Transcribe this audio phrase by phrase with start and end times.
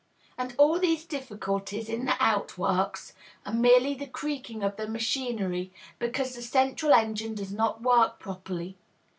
[0.35, 3.13] and all these difficulties in the outworks
[3.45, 8.75] are merely the creaking of the machinery, because the central engine does not work properly.